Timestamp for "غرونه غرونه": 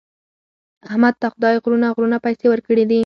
1.63-2.17